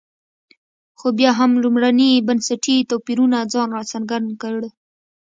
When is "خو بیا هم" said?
0.99-1.51